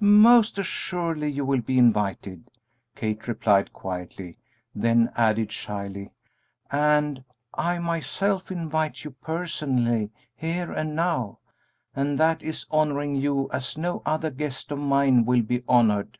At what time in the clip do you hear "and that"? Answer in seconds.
11.94-12.42